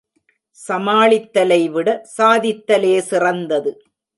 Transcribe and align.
சமாளித்தலை 0.59 1.59
விட 1.71 1.87
சாதித்தலே 2.17 2.95
சிறந்தது. 3.01 3.71